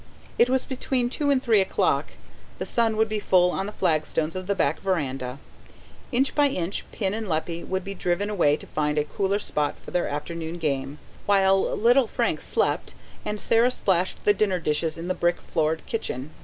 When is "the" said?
2.57-2.65, 3.67-3.71, 4.47-4.55, 14.25-14.33, 15.07-15.13